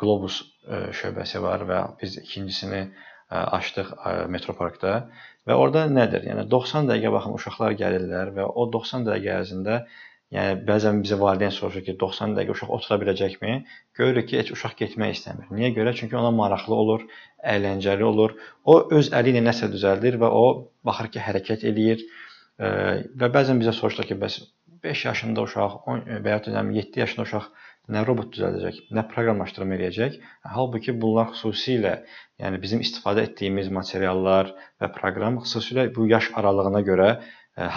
Globus 0.00 0.40
şöbəsi 0.98 1.40
var 1.42 1.62
və 1.68 1.76
biz 2.00 2.16
ikincisini 2.18 2.80
açdıq 3.30 3.92
Metroparkda 4.34 4.94
və 5.46 5.54
orada 5.54 5.84
nədir? 5.90 6.26
Yəni 6.28 6.44
90 6.50 6.90
dəqiqə 6.90 7.12
baxın 7.14 7.36
uşaqlar 7.38 7.76
gəlirlər 7.78 8.32
və 8.36 8.48
o 8.50 8.66
90 8.74 9.06
dəqiqə 9.08 9.36
ərzində 9.38 9.78
Yəni 10.34 10.64
bəzən 10.66 11.00
bizə 11.04 11.18
valideyn 11.20 11.52
soruşur 11.54 11.84
ki, 11.86 11.94
90 12.00 12.34
dəqiqə 12.38 12.54
uşaq 12.56 12.72
otura 12.76 12.98
biləcəkmi? 13.02 13.52
Görürük 13.98 14.28
ki, 14.30 14.38
heç 14.40 14.50
uşaq 14.56 14.74
getmək 14.80 15.14
istəmir. 15.18 15.50
Niyə 15.54 15.70
görə? 15.76 15.92
Çünki 15.98 16.18
ona 16.18 16.32
maraqlı 16.34 16.74
olur, 16.74 17.04
əyləncəli 17.54 18.06
olur. 18.08 18.34
O 18.64 18.80
öz 18.98 19.12
əli 19.20 19.34
ilə 19.34 19.44
nəsə 19.46 19.70
düzəldir 19.74 20.18
və 20.22 20.30
o 20.42 20.44
baxır 20.86 21.12
ki, 21.14 21.22
hərəkət 21.28 21.66
eləyir. 21.70 22.02
Və 22.58 23.30
bəzən 23.36 23.62
bizə 23.62 23.76
soruşurlar 23.78 24.10
ki, 24.10 24.18
bəs 24.24 24.40
5 24.84 25.04
yaşında 25.08 25.46
uşaq, 25.46 25.78
10 25.94 26.02
və 26.26 26.34
ya 26.34 26.40
da 26.48 26.64
7 26.80 27.04
yaşında 27.04 27.28
uşaq 27.28 27.48
nə 27.94 28.02
robot 28.08 28.30
düzəldəcək, 28.34 28.80
nə 28.96 29.04
proqramlaşdırma 29.10 29.76
eləyəcək. 29.78 30.18
Halbuki 30.56 30.94
bunlar 31.00 31.30
xüsusilə, 31.32 31.94
yəni 32.40 32.60
bizim 32.62 32.84
istifadə 32.84 33.26
etdiyimiz 33.28 33.70
materiallar 33.78 34.52
və 34.80 34.90
proqram 34.98 35.40
xüsusilə 35.44 35.90
bu 35.96 36.08
yaş 36.10 36.30
aralığına 36.40 36.80
görə 36.88 37.10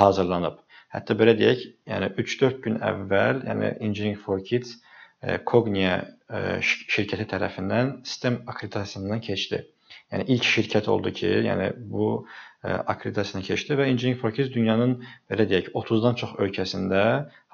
hazırlanıb. 0.02 0.64
Hətta 0.96 1.16
belə 1.20 1.34
deyək, 1.40 1.64
yəni 1.92 2.08
3-4 2.16 2.60
gün 2.64 2.78
əvvəl, 2.90 3.42
yəni 3.50 3.72
Engineering 3.88 4.20
for 4.24 4.44
Kids 4.50 4.78
e, 5.22 5.38
Cognia 5.52 5.98
e, 6.00 6.60
şirkəti 6.64 7.26
tərəfindən 7.34 7.98
sistem 8.08 8.38
akkreditasiyasından 8.48 9.24
keçdi. 9.26 9.66
Yəni 10.14 10.28
ilk 10.36 10.48
şirkət 10.48 10.88
oldu 10.92 11.12
ki, 11.20 11.32
yəni 11.50 11.68
bu 11.92 12.08
e, 12.16 12.72
akkreditasiyadan 12.72 13.44
keçdi 13.50 13.76
və 13.80 13.90
Engineering 13.92 14.22
for 14.22 14.36
Kids 14.38 14.54
dünyanın 14.54 14.96
belə 15.32 15.48
deyək 15.52 15.74
30-dan 15.82 16.16
çox 16.22 16.38
ölkəsində 16.46 17.04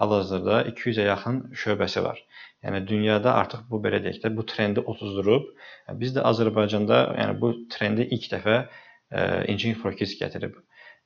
hal-hazırda 0.01 0.59
200-ə 0.69 1.07
yaxın 1.09 1.39
şöbəsi 1.63 2.03
var. 2.05 2.21
Yəni 2.67 2.83
dünyada 2.87 3.33
artıq 3.39 3.65
bu 3.71 3.81
belə 3.87 4.03
deyək 4.05 4.21
də 4.27 4.33
bu 4.37 4.45
trendi 4.53 4.85
otuzdurub. 4.93 5.49
Biz 6.03 6.13
də 6.19 6.27
Azərbaycanda 6.29 7.01
yəni 7.17 7.39
bu 7.41 7.55
trendi 7.73 8.05
ilk 8.13 8.29
dəfə 8.35 8.59
Engineering 9.13 9.81
for 9.81 9.97
Kids 9.97 10.13
gətirib. 10.21 10.55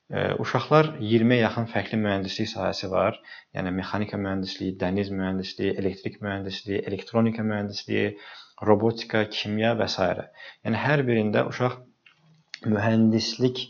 Uşaqlar 0.08 0.86
20-yə 1.04 1.42
yaxın 1.42 1.66
fərqli 1.68 1.98
mühəndislik 2.00 2.48
sahəsi 2.48 2.88
var. 2.88 3.18
Yəni 3.56 3.74
mexanika 3.76 4.16
mühəndisliyi, 4.16 4.76
dəniz 4.80 5.10
mühəndisliyi, 5.12 5.74
elektrik 5.82 6.16
mühəndisliyi, 6.24 6.78
elektronika 6.88 7.44
mühəndisliyi, 7.44 8.14
robotika, 8.68 9.26
kimya 9.38 9.74
və 9.76 9.88
s. 9.92 10.06
Yəni 10.64 10.80
hər 10.84 11.04
birində 11.08 11.44
uşaq 11.50 11.76
mühəndislik 12.72 13.60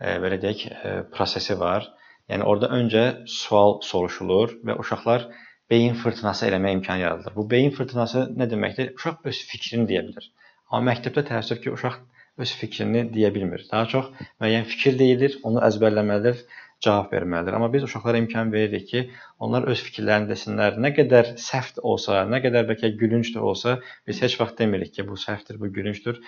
belə 0.00 0.38
deyək, 0.40 0.64
prosesi 1.12 1.58
var. 1.60 1.90
Yəni 2.32 2.48
orada 2.48 2.72
öncə 2.72 3.04
sual 3.28 3.82
soruşulur 3.84 4.56
və 4.64 4.78
uşaqlar 4.80 5.28
beyin 5.70 5.98
fırtınası 6.00 6.48
eləmə 6.48 6.72
imkanı 6.78 7.04
yaradılır. 7.04 7.36
Bu 7.36 7.44
beyin 7.50 7.76
fırtınası 7.76 8.30
nə 8.38 8.48
deməkdir? 8.48 8.94
Uşaq 8.96 9.28
öz 9.28 9.44
fikrini 9.50 9.84
deyə 9.92 10.06
bilər. 10.08 10.32
Amma 10.72 10.94
məktəbdə 10.94 11.26
təəssüf 11.28 11.60
ki, 11.60 11.76
uşaq 11.76 12.00
öz 12.38 12.52
fikrini 12.62 13.06
deyə 13.14 13.30
bilmir. 13.34 13.64
Daha 13.70 13.86
çox 13.94 14.10
müəyyən 14.40 14.68
fikir 14.72 14.98
deyilir, 14.98 15.38
onu 15.48 15.62
əzbərləməlidir, 15.68 16.44
cavab 16.82 17.12
verməlidir. 17.14 17.56
Amma 17.58 17.68
biz 17.72 17.84
uşaqlara 17.88 18.20
imkan 18.22 18.52
veririk 18.52 18.88
ki, 18.92 19.02
onlar 19.38 19.68
öz 19.72 19.82
fikirlərini 19.88 20.30
desinlər. 20.32 20.78
Nə 20.84 20.92
qədər 20.96 21.34
səhv 21.48 21.82
olsa, 21.92 22.22
nə 22.34 22.42
qədər 22.44 22.68
bəlkə 22.70 22.94
gülünc 23.02 23.34
də 23.34 23.42
olsa, 23.50 23.76
biz 24.08 24.22
heç 24.24 24.38
vaxt 24.40 24.62
demirik 24.62 24.94
ki, 24.96 25.06
bu 25.08 25.18
səhvdir, 25.26 25.60
bu 25.62 25.70
gülüncdür. 25.76 26.22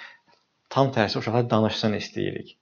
Tam 0.75 0.93
tərsi 0.95 1.19
uşaqlar 1.21 1.49
danışsın 1.51 1.99
istəyirik. 2.01 2.55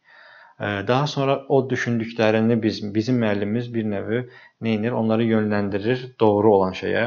Daha 0.88 1.06
sonra 1.10 1.34
o 1.48 1.58
düşündüklərini 1.70 2.56
biz 2.62 2.82
bizim 2.94 3.16
müəllimimiz 3.22 3.70
bir 3.74 3.86
növ 3.92 4.10
nə 4.62 4.74
edir? 4.78 4.92
Onları 5.00 5.24
yönləndirir 5.26 6.04
doğru 6.20 6.52
olan 6.56 6.76
şeyə 6.78 7.06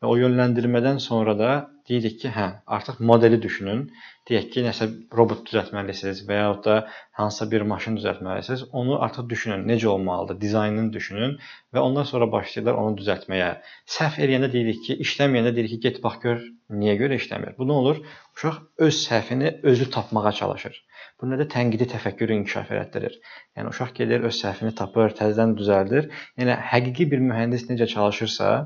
və 0.00 0.08
o 0.08 0.14
yönləndirmədən 0.16 1.02
sonra 1.06 1.34
da 1.38 1.50
deyirik 1.88 2.20
ki, 2.22 2.30
hə, 2.36 2.46
artıq 2.78 3.02
modeli 3.10 3.42
düşünün. 3.42 3.82
Deyək 4.28 4.46
ki, 4.52 4.62
nəsə 4.64 4.86
robot 5.18 5.42
düzəltməlisiniz 5.48 6.22
və 6.28 6.36
ya 6.38 6.52
da 6.64 6.74
hansısa 7.18 7.46
bir 7.50 7.64
maşın 7.72 7.98
düzəltməlisiniz. 7.98 8.62
Onu 8.80 8.94
artıq 9.06 9.26
düşünün, 9.28 9.66
necə 9.68 9.90
olmalıdır, 9.92 10.38
dizaynını 10.40 10.92
düşünün 10.94 11.34
və 11.76 11.82
ondan 11.84 12.08
sonra 12.08 12.30
başlayırlar 12.32 12.78
onu 12.82 12.96
düzəltməyə. 13.00 13.50
Səhv 13.96 14.16
eləyəndə 14.24 14.48
deyirik 14.54 14.80
ki, 14.86 14.96
işləməyəndə 15.04 15.52
deyirik 15.58 15.74
ki, 15.74 15.80
get 15.88 16.00
bax 16.06 16.16
gör 16.22 16.40
niyə 16.80 16.94
görə 17.02 17.18
işləmir. 17.20 17.52
Bu 17.58 17.68
nə 17.68 17.76
olur? 17.82 18.00
Uşaq 18.38 18.56
öz 18.86 19.02
səhvini 19.02 19.52
özü 19.72 19.90
tapmağa 19.98 20.32
çalışır. 20.40 20.80
Bu 21.20 21.28
nə 21.28 21.42
də 21.42 21.48
tənqidi 21.56 21.90
təfəkkürü 21.92 22.40
inkişaf 22.40 22.72
elətdirir. 22.72 23.20
Yəni 23.58 23.74
uşaq 23.76 23.92
gedir 24.00 24.24
öz 24.30 24.40
səhvini 24.40 24.72
tapır, 24.80 25.12
təzədən 25.20 25.52
düzəldir. 25.60 26.08
Yəni 26.40 26.56
həqiqi 26.72 27.10
bir 27.12 27.20
mühəndis 27.28 27.68
necə 27.68 27.92
çalışırsa, 27.92 28.56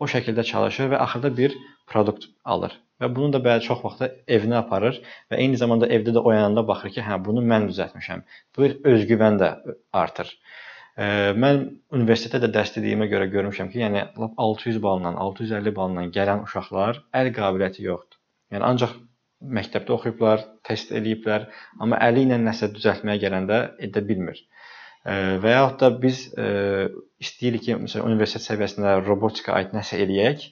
o 0.00 0.08
şəkildə 0.16 0.48
çalışır 0.54 0.94
və 0.96 1.04
axırda 1.04 1.36
bir 1.36 1.60
produkt 1.92 2.30
alır. 2.56 2.80
Və 3.02 3.10
bunu 3.16 3.34
da 3.34 3.40
bəzi 3.44 3.68
çox 3.68 3.82
vaxt 3.84 4.04
evinə 4.36 4.60
aparır 4.62 5.00
və 5.30 5.40
eyni 5.42 5.58
zamanda 5.60 5.88
evdə 5.92 6.14
də 6.16 6.22
oyananda 6.24 6.64
baxır 6.68 6.94
ki, 6.94 7.02
hə 7.04 7.18
bunu 7.24 7.42
mən 7.44 7.68
düzəltmişəm. 7.70 8.22
Bu 8.56 8.70
özgüvən 8.92 9.36
də 9.42 9.50
artır. 10.04 10.30
Mən 10.96 11.58
universitetdə 11.92 12.40
də 12.46 12.48
dərs 12.54 12.72
dediyimə 12.78 13.10
görə 13.10 13.26
görmüşəm 13.34 13.68
ki, 13.72 13.82
yəni 13.82 14.06
lap 14.22 14.38
600 14.40 14.80
balla, 14.86 15.12
650 15.26 15.74
balla 15.76 16.06
gələn 16.18 16.46
uşaqlar 16.46 17.02
əl 17.20 17.32
qabiliyyəti 17.36 17.84
yoxdur. 17.84 18.16
Yəni 18.54 18.64
ancaq 18.70 18.96
məktəbdə 19.58 19.92
oxuyublar, 19.92 20.46
test 20.64 20.94
eləyiblər, 20.96 21.50
amma 21.84 22.00
əli 22.08 22.24
ilə 22.24 22.40
nəsə 22.40 22.70
düzəltməyə 22.72 23.20
gələndə 23.26 23.58
edə 23.84 24.00
bilmir. 24.08 24.40
Və 25.04 25.52
yaxud 25.52 25.82
da 25.82 25.90
biz 26.02 26.22
istəyirik 27.22 27.66
ki, 27.66 27.76
məsələn, 27.84 28.08
universitet 28.08 28.46
səviyyəsində 28.48 28.96
robotika 29.04 29.52
aid 29.58 29.76
nəsə 29.76 30.00
eləyək. 30.02 30.48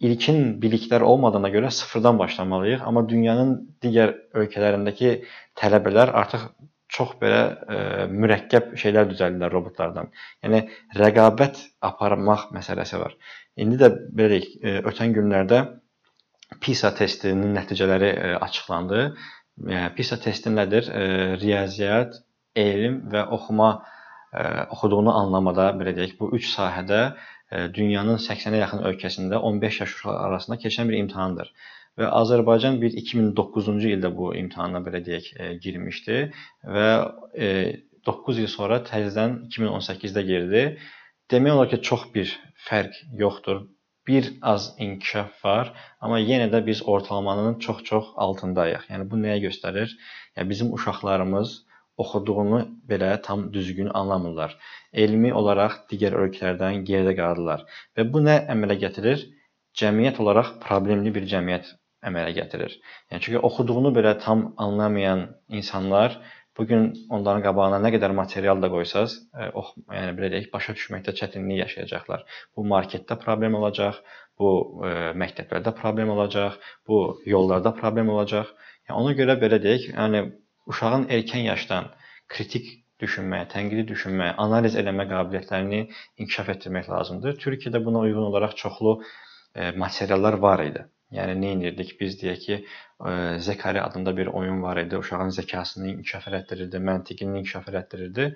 İlkin 0.00 0.58
biliklər 0.60 1.00
olmadığına 1.00 1.48
görə 1.54 1.70
sıfırdan 1.72 2.18
başlamalıyıq, 2.18 2.82
amma 2.84 3.06
dünyanın 3.08 3.54
digər 3.82 4.12
ölkələrindəki 4.36 5.12
tələbələr 5.56 6.12
artıq 6.20 6.50
çox 6.92 7.14
belə 7.22 7.40
ə, 7.40 7.78
mürəkkəb 8.12 8.74
şeylər 8.78 9.08
düzəldirlər 9.10 9.52
robotlardan. 9.52 10.12
Yəni 10.44 10.62
rəqabət 11.00 11.62
aparmaq 11.88 12.50
məsələsi 12.54 13.00
var. 13.00 13.16
İndi 13.56 13.80
də 13.80 13.90
belə 14.12 14.36
deyək, 14.36 14.84
ötən 14.92 15.16
günlərdə 15.16 15.62
PISA 16.62 16.92
testinin 16.94 17.56
nəticələri 17.56 18.12
ə, 18.12 18.36
açıqlandı. 18.46 19.08
Yəni 19.72 19.90
PISA 19.96 20.20
testi 20.22 20.52
nədir? 20.52 20.92
Ə, 20.92 21.04
riyaziyyat, 21.40 22.20
elm 22.56 23.00
və 23.12 23.26
oxuma 23.36 23.70
e, 24.32 24.42
oxuduğunu 24.72 25.12
anlamada 25.20 25.70
belə 25.78 25.94
deyək, 25.96 26.16
bu 26.20 26.30
üç 26.36 26.48
sahədə 26.54 27.00
e, 27.04 27.14
dünyanın 27.74 28.20
80-ə 28.22 28.60
yaxın 28.62 28.84
ölkəsində 28.90 29.40
15 29.50 29.80
yaş 29.80 29.94
uşaqları 29.94 30.22
arasında 30.28 30.58
keçən 30.64 30.90
bir 30.90 30.98
imtahandır. 30.98 31.52
Və 31.96 32.08
Azərbaycan 32.20 32.80
bir 32.82 32.96
2009-cu 33.02 33.92
ildə 33.94 34.10
bu 34.16 34.32
imtahana 34.36 34.82
belə 34.84 35.00
deyək 35.06 35.30
e, 35.40 35.52
girmişdi 35.64 36.18
və 36.76 36.88
ə, 37.48 37.52
9 38.06 38.42
il 38.42 38.50
sonra 38.52 38.82
təzədən 38.90 39.38
2018-də 39.48 40.26
girdi. 40.26 40.66
Demək 41.32 41.56
olar 41.56 41.70
ki, 41.72 41.80
çox 41.82 42.04
bir 42.14 42.36
fərq 42.68 43.00
yoxdur. 43.22 43.64
bir 44.06 44.32
az 44.42 44.74
inkişaf 44.78 45.44
var, 45.44 45.72
amma 46.00 46.20
yenə 46.20 46.46
də 46.52 46.60
biz 46.66 46.82
ortalamanın 46.94 47.58
çox-çox 47.58 48.12
altındayıq. 48.26 48.84
Yəni 48.92 49.08
bu 49.10 49.18
nəyə 49.22 49.40
göstərir? 49.48 49.94
Yəni 50.36 50.48
bizim 50.52 50.72
uşaqlarımız 50.76 51.65
oxuduğunu 52.02 52.60
belə 52.90 53.10
tam 53.22 53.46
düzgün 53.52 53.90
anlamırlar. 54.00 54.56
Elmi 54.92 55.32
olaraq 55.40 55.78
digər 55.92 56.16
ölkələrdən 56.22 56.84
geridə 56.90 57.16
qalırlar 57.20 57.66
və 57.96 58.06
bu 58.12 58.22
nə 58.28 58.38
əmələ 58.54 58.78
gətirir? 58.84 59.26
Cəmiyyət 59.76 60.22
olaraq 60.24 60.54
problemli 60.62 61.12
bir 61.14 61.28
cəmiyyət 61.32 61.74
əmələ 62.08 62.32
gətirir. 62.38 62.78
Yəni 63.12 63.24
çünki 63.26 63.42
oxuduğunu 63.48 63.92
belə 63.96 64.16
tam 64.22 64.48
anlamayan 64.66 65.28
insanlar 65.60 66.20
Bu 66.58 66.64
gün 66.66 66.86
onların 67.12 67.42
qabağına 67.44 67.78
nə 67.84 67.90
qədər 67.92 68.14
material 68.16 68.62
da 68.64 68.70
qoysaz, 68.72 69.16
e, 69.36 69.48
ox, 69.60 69.74
yəni 69.92 70.14
belə 70.16 70.30
deyək, 70.32 70.46
başa 70.54 70.72
düşməkdə 70.78 71.12
çətinlik 71.18 71.60
yaşayacaqlar. 71.60 72.22
Bu 72.56 72.64
marketdə 72.70 73.18
problem 73.20 73.58
olacaq, 73.58 73.98
bu 74.40 74.52
e, 74.88 74.92
məktəblərdə 75.22 75.74
problem 75.80 76.14
olacaq, 76.14 76.56
bu 76.88 77.00
yollarda 77.28 77.74
problem 77.80 78.12
olacaq. 78.14 78.54
Yəni 78.88 79.02
ona 79.02 79.12
görə 79.20 79.36
belə 79.42 79.60
deyək, 79.66 79.90
yəni 79.92 80.22
uşağın 80.66 81.06
erkən 81.18 81.46
yaşdan 81.46 81.92
kritik 82.32 82.72
düşünməyə, 83.02 83.46
tənqidi 83.52 83.86
düşünməyə, 83.92 84.34
analiz 84.42 84.76
eləmə 84.80 85.06
qabiliyyətlərini 85.10 85.80
inkişaf 86.22 86.52
etdirmək 86.56 86.90
lazımdır. 86.90 87.38
Türkiyədə 87.42 87.84
buna 87.84 88.04
uyğun 88.06 88.28
olaraq 88.30 88.56
çoxlu 88.56 88.98
e, 89.54 89.70
materiallar 89.84 90.38
var 90.46 90.64
idi. 90.64 90.84
Yəni 91.14 91.36
nə 91.38 91.50
edirdik? 91.56 91.92
Biz 92.00 92.16
deyək 92.22 92.40
ki, 92.44 92.56
Zekari 93.38 93.82
adında 93.82 94.16
bir 94.16 94.26
oyun 94.26 94.62
var 94.62 94.76
idi. 94.80 94.98
Uşağın 94.98 95.30
zəkasını 95.36 95.90
inkişaf 95.92 96.26
elətdirirdi, 96.30 96.80
məntiqini 96.88 97.42
inkişaf 97.42 97.68
elətdirirdi. 97.68 98.30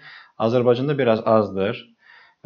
Azərbaycanda 0.47 0.97
biraz 0.99 1.23
azdır 1.35 1.81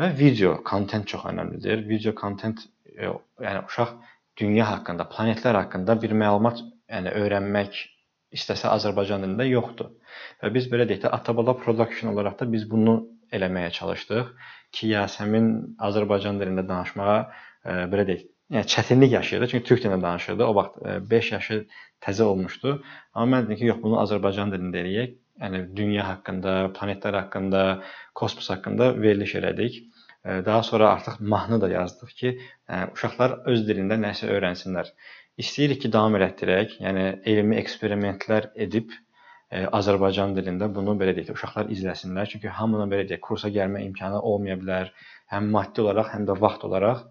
və 0.01 0.11
video 0.19 0.55
kontent 0.71 1.11
çox 1.11 1.27
əhəmilidir. 1.31 1.83
Video 1.89 2.15
kontent 2.15 2.63
yəni 2.95 3.65
uşaq 3.67 3.97
dünya 4.41 4.71
haqqında, 4.71 5.09
planetlər 5.11 5.59
haqqında 5.61 5.99
bir 6.03 6.15
məlumat 6.23 6.63
yəni 6.63 7.13
öyrənmək 7.21 7.83
istəsə 8.37 8.71
Azərbaycan 8.75 9.25
dilində 9.25 9.47
yoxdur. 9.49 9.95
Və 10.43 10.51
biz 10.55 10.69
belə 10.73 10.87
deyək 10.91 11.07
də 11.07 11.15
Atabala 11.17 11.57
Production 11.59 12.13
olaraq 12.13 12.39
da 12.43 12.51
biz 12.51 12.67
bunu 12.71 12.99
eləməyə 13.35 13.73
çalışdıq 13.79 14.31
ki, 14.75 14.93
Yasəmin 14.95 15.51
Azərbaycan 15.89 16.41
dilində 16.43 16.67
danışmağa 16.69 17.19
belə 17.91 18.07
deyək 18.11 18.31
yəni 18.53 18.67
çətinlik 18.67 19.13
yaşayırdı. 19.13 19.49
Çünki 19.51 19.65
türk 19.65 19.85
dilində 19.85 20.03
danışırdı. 20.03 20.45
O 20.45 20.55
vaxt 20.55 20.79
5 21.11 21.33
e, 21.33 21.35
yaşı 21.35 21.61
təzə 22.05 22.23
olmuşdu. 22.23 22.83
Amma 23.15 23.37
mən 23.37 23.47
dedim 23.47 23.61
ki, 23.61 23.69
yox, 23.73 23.83
bunu 23.83 24.01
Azərbaycan 24.03 24.53
dilində 24.55 24.83
eləyək. 24.83 25.15
Yəni 25.43 25.61
dünya 25.77 26.05
haqqında, 26.07 26.53
planetlər 26.77 27.17
haqqında, 27.23 27.63
kosmos 28.15 28.51
haqqında 28.53 28.93
veriliş 29.01 29.35
elədik. 29.41 29.81
E, 30.25 30.45
daha 30.47 30.63
sonra 30.63 30.91
artıq 30.91 31.21
mahnı 31.21 31.61
da 31.61 31.69
yazdıq 31.69 32.13
ki, 32.21 32.35
yəni 32.71 32.93
uşaqlar 32.97 33.39
öz 33.53 33.65
dilində 33.69 33.99
nəsə 34.01 34.29
öyrənsinlər. 34.35 34.93
İstəyirik 35.45 35.83
ki, 35.85 35.93
davam 35.97 36.19
elətdirək. 36.21 36.79
Yəni 36.85 37.07
elmi 37.33 37.59
eksperimentlər 37.63 38.51
edib 38.67 38.93
e, 38.95 39.65
Azərbaycan 39.81 40.37
dilində 40.39 40.71
bunu 40.75 40.97
belə 41.01 41.17
deyək, 41.17 41.35
uşaqlar 41.39 41.73
izləsinlər. 41.75 42.31
Çünki 42.33 42.53
hamının 42.61 42.93
belə 42.93 43.09
deyək, 43.11 43.25
kursa 43.29 43.53
gəlmə 43.59 43.85
imkanı 43.89 44.21
olmaya 44.21 44.61
bilər. 44.61 44.95
Həm 45.35 45.51
maddi 45.57 45.85
olaraq, 45.85 46.15
həm 46.17 46.29
də 46.31 46.39
vaxt 46.47 46.65
olaraq 46.71 47.05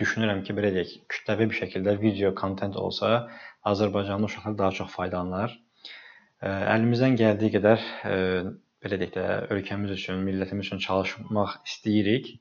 düşünürəm 0.00 0.40
ki, 0.46 0.54
belə 0.56 0.72
deyək, 0.74 0.92
kütləvi 1.12 1.48
bir 1.50 1.58
şəkildə 1.60 1.94
video 2.00 2.32
kontent 2.34 2.76
olsa, 2.76 3.28
Azərbaycanlı 3.68 4.26
uşaqlar 4.26 4.56
daha 4.58 4.72
çox 4.78 4.90
faydalanar. 4.90 5.52
Əlimizdən 6.42 7.14
gəldiyi 7.20 7.52
qədər 7.54 7.84
belə 8.82 8.98
deyək 9.00 9.12
də, 9.14 9.26
ölkəmiz 9.54 9.94
üçün, 9.94 10.24
millətimiz 10.26 10.66
üçün 10.66 10.82
çalışmaq 10.82 11.58
istəyirik. 11.68 12.32